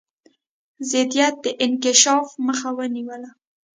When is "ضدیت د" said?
0.91-1.45